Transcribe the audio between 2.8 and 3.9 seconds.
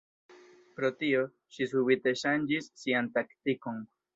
sian taktikon.